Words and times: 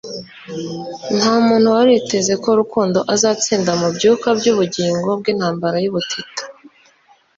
Ntamuntu 1.17 1.67
wari 1.75 1.87
witeze 1.95 2.33
ko 2.43 2.49
Rukundo 2.59 2.99
azatsinda 3.13 3.71
mubyuka 3.81 4.27
byubugingo 4.39 5.09
bwintambara 5.19 5.77
y'ubutita 5.83 6.43